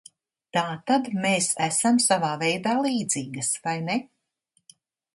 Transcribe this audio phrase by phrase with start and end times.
[0.55, 4.03] Tātad, mēs esam savā veidā līdzīgas, vai ne?